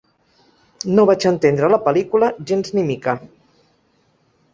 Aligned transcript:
No 0.99 1.03
vaig 1.09 1.27
entendre 1.31 1.69
la 1.73 1.79
pel·lícula 1.87 2.31
gens 2.53 2.73
ni 2.79 2.87
mica. 2.89 3.15